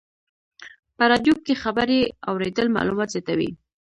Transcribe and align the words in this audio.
په 0.97 1.03
رادیو 1.11 1.35
کې 1.45 1.53
خبرې 1.63 1.99
اورېدل 2.29 2.67
معلومات 2.75 3.09
زیاتوي. 3.15 3.49